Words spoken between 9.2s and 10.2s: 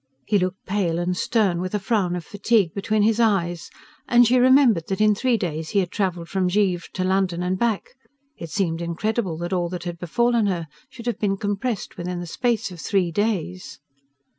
that all that had